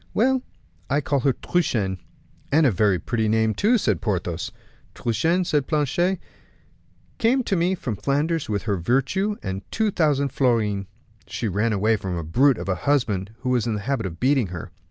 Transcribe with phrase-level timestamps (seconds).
[0.15, 0.41] "Well,
[0.89, 1.99] I call her Truchen."
[2.51, 4.51] "And a very pretty name too," said Porthos.
[4.95, 6.17] "Truchen," said Planchet,
[7.19, 10.87] "came to me from Flanders with her virtue and two thousand florins.
[11.27, 14.19] She ran away from a brute of a husband who was in the habit of
[14.19, 14.71] beating her.